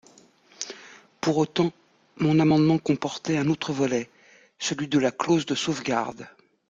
[1.21, 1.71] Pour autant,
[2.17, 4.09] mon amendement comportait un autre volet,
[4.57, 6.27] celui de la clause de sauvegarde.